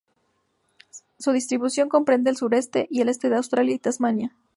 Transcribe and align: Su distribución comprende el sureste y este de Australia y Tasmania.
Su 1.19 1.31
distribución 1.31 1.87
comprende 1.87 2.31
el 2.31 2.35
sureste 2.35 2.87
y 2.89 3.01
este 3.07 3.29
de 3.29 3.35
Australia 3.35 3.75
y 3.75 3.77
Tasmania. 3.77 4.35